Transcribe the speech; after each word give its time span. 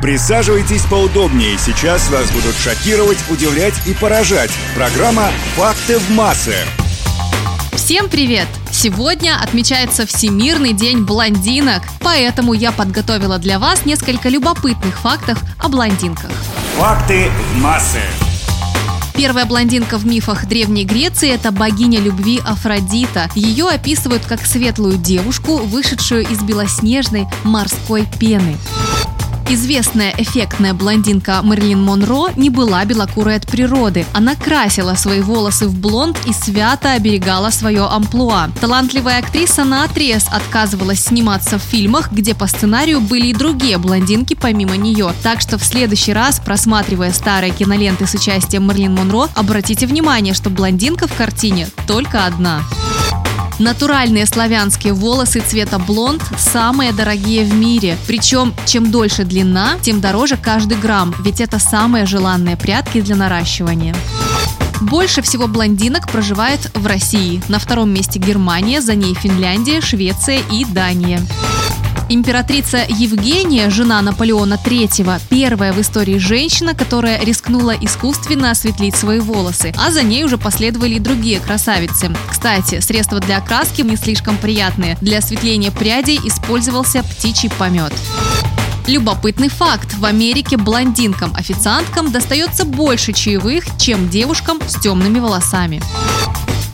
Присаживайтесь 0.00 0.82
поудобнее. 0.82 1.58
Сейчас 1.58 2.08
вас 2.08 2.30
будут 2.30 2.54
шокировать, 2.54 3.18
удивлять 3.30 3.74
и 3.86 3.94
поражать. 3.94 4.50
Программа 4.76 5.30
«Факты 5.56 5.98
в 5.98 6.10
массы». 6.10 6.54
Всем 7.72 8.08
привет! 8.08 8.46
Сегодня 8.70 9.36
отмечается 9.42 10.06
Всемирный 10.06 10.72
день 10.72 11.04
блондинок, 11.04 11.82
поэтому 12.00 12.52
я 12.52 12.70
подготовила 12.70 13.38
для 13.38 13.58
вас 13.58 13.86
несколько 13.86 14.28
любопытных 14.28 14.98
фактов 14.98 15.42
о 15.58 15.68
блондинках. 15.68 16.30
Факты 16.76 17.28
в 17.52 17.58
массы. 17.60 18.02
Первая 19.16 19.46
блондинка 19.46 19.98
в 19.98 20.06
мифах 20.06 20.46
Древней 20.46 20.84
Греции– 20.84 21.28
это 21.34 21.50
богиня 21.50 21.98
любви 21.98 22.40
Афродита. 22.46 23.28
Ее 23.34 23.66
описывают 23.68 24.24
как 24.26 24.46
светлую 24.46 24.96
девушку, 24.96 25.56
вышедшую 25.56 26.22
из 26.22 26.40
белоснежной 26.42 27.26
морской 27.42 28.06
пены. 28.20 28.56
Известная 29.50 30.14
эффектная 30.18 30.74
блондинка 30.74 31.40
Мерлин 31.42 31.82
Монро 31.82 32.30
не 32.36 32.50
была 32.50 32.84
белокурой 32.84 33.36
от 33.36 33.46
природы. 33.46 34.04
Она 34.12 34.34
красила 34.34 34.94
свои 34.94 35.22
волосы 35.22 35.68
в 35.68 35.74
блонд 35.74 36.18
и 36.26 36.34
свято 36.34 36.92
оберегала 36.92 37.48
свое 37.48 37.86
амплуа. 37.86 38.50
Талантливая 38.60 39.20
актриса 39.20 39.64
на 39.64 39.84
отрез 39.84 40.26
отказывалась 40.30 41.04
сниматься 41.04 41.58
в 41.58 41.62
фильмах, 41.62 42.12
где 42.12 42.34
по 42.34 42.46
сценарию 42.46 43.00
были 43.00 43.28
и 43.28 43.34
другие 43.34 43.78
блондинки 43.78 44.34
помимо 44.34 44.76
нее. 44.76 45.14
Так 45.22 45.40
что 45.40 45.56
в 45.56 45.64
следующий 45.64 46.12
раз, 46.12 46.40
просматривая 46.40 47.14
старые 47.14 47.54
киноленты 47.54 48.06
с 48.06 48.12
участием 48.12 48.68
Мерлин 48.68 48.94
Монро, 48.94 49.28
обратите 49.34 49.86
внимание, 49.86 50.34
что 50.34 50.50
блондинка 50.50 51.08
в 51.08 51.14
картине 51.14 51.68
только 51.86 52.26
одна. 52.26 52.60
Натуральные 53.58 54.26
славянские 54.26 54.92
волосы 54.92 55.40
цвета 55.40 55.78
блонд 55.78 56.22
самые 56.38 56.92
дорогие 56.92 57.44
в 57.44 57.52
мире. 57.52 57.96
Причем, 58.06 58.54
чем 58.66 58.90
дольше 58.90 59.24
длина, 59.24 59.78
тем 59.82 60.00
дороже 60.00 60.36
каждый 60.36 60.78
грамм, 60.78 61.12
ведь 61.24 61.40
это 61.40 61.58
самые 61.58 62.06
желанные 62.06 62.56
прятки 62.56 63.00
для 63.00 63.16
наращивания. 63.16 63.96
Больше 64.80 65.22
всего 65.22 65.48
блондинок 65.48 66.08
проживает 66.08 66.70
в 66.74 66.86
России. 66.86 67.42
На 67.48 67.58
втором 67.58 67.90
месте 67.90 68.20
Германия, 68.20 68.80
за 68.80 68.94
ней 68.94 69.14
Финляндия, 69.14 69.80
Швеция 69.80 70.40
и 70.52 70.64
Дания. 70.64 71.20
Императрица 72.10 72.86
Евгения, 72.88 73.68
жена 73.68 74.00
Наполеона 74.00 74.54
III, 74.54 75.20
первая 75.28 75.74
в 75.74 75.80
истории 75.80 76.16
женщина, 76.16 76.74
которая 76.74 77.22
рискнула 77.22 77.74
искусственно 77.78 78.50
осветлить 78.50 78.96
свои 78.96 79.20
волосы, 79.20 79.74
а 79.76 79.90
за 79.90 80.02
ней 80.02 80.24
уже 80.24 80.38
последовали 80.38 80.94
и 80.94 81.00
другие 81.00 81.38
красавицы. 81.38 82.10
Кстати, 82.30 82.80
средства 82.80 83.20
для 83.20 83.36
окраски 83.38 83.82
не 83.82 83.96
слишком 83.96 84.38
приятные. 84.38 84.96
Для 85.02 85.18
осветления 85.18 85.70
прядей 85.70 86.18
использовался 86.24 87.02
птичий 87.02 87.50
помет. 87.50 87.92
Любопытный 88.86 89.50
факт. 89.50 89.92
В 89.98 90.06
Америке 90.06 90.56
блондинкам-официанткам 90.56 92.10
достается 92.10 92.64
больше 92.64 93.12
чаевых, 93.12 93.64
чем 93.78 94.08
девушкам 94.08 94.60
с 94.66 94.80
темными 94.80 95.18
волосами. 95.18 95.82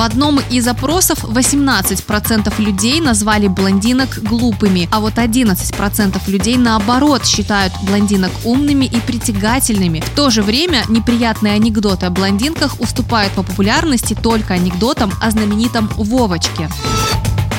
В 0.00 0.02
одном 0.02 0.40
из 0.48 0.66
опросов 0.66 1.24
18% 1.24 2.58
людей 2.58 3.02
назвали 3.02 3.48
блондинок 3.48 4.22
глупыми, 4.22 4.88
а 4.90 4.98
вот 4.98 5.16
11% 5.16 6.30
людей 6.30 6.56
наоборот 6.56 7.26
считают 7.26 7.74
блондинок 7.82 8.30
умными 8.46 8.86
и 8.86 8.98
притягательными. 8.98 10.00
В 10.00 10.08
то 10.16 10.30
же 10.30 10.40
время 10.40 10.84
неприятные 10.88 11.52
анекдоты 11.52 12.06
о 12.06 12.10
блондинках 12.10 12.80
уступают 12.80 13.34
по 13.34 13.42
популярности 13.42 14.14
только 14.14 14.54
анекдотам 14.54 15.12
о 15.20 15.30
знаменитом 15.30 15.90
Вовочке. 15.96 16.70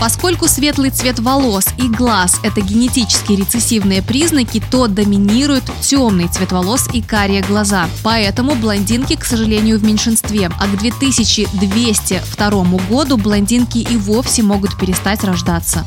Поскольку 0.02 0.48
светлый 0.48 0.90
цвет 0.90 1.20
волос 1.20 1.68
и 1.78 1.88
глаз– 1.88 2.40
это 2.44 2.60
генетически 2.60 3.34
рецессивные 3.34 4.02
признаки, 4.02 4.60
то 4.72 4.88
доминирует 4.88 5.64
темный 5.82 6.28
цвет 6.28 6.52
волос 6.52 6.90
и 6.92 7.04
карие 7.04 7.44
глаза. 7.44 7.88
Поэтому 8.02 8.56
блондинки, 8.56 9.16
к 9.16 9.24
сожалению, 9.24 9.78
в 9.78 9.84
меньшинстве. 9.84 10.50
А 10.60 10.66
к 10.66 10.80
2202 10.80 12.64
году 12.90 13.18
блондинки 13.18 13.78
и 13.78 13.96
вовсе 13.96 14.42
могут 14.42 14.76
перестать 14.76 15.24
рождаться. 15.24 15.86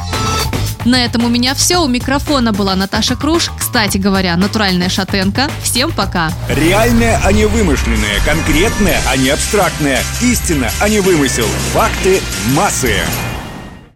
На 0.84 1.04
этом 1.04 1.24
у 1.24 1.28
меня 1.28 1.56
все. 1.56 1.82
У 1.82 1.88
микрофона 1.88 2.52
была 2.52 2.76
Наташа 2.76 3.16
Круш. 3.16 3.50
Кстати 3.58 3.98
говоря, 3.98 4.36
натуральная 4.36 4.90
шатенка. 4.90 5.50
Всем 5.64 5.90
пока. 5.90 6.30
Реальное, 6.48 7.20
а 7.24 7.32
не 7.32 7.46
вымышленное. 7.46 8.20
Конкретное, 8.24 9.00
а 9.08 9.16
не 9.16 9.30
абстрактное. 9.30 10.00
Истина, 10.22 10.70
а 10.80 10.88
не 10.88 11.00
вымысел. 11.00 11.46
Факты 11.72 12.20
массы. 12.54 12.94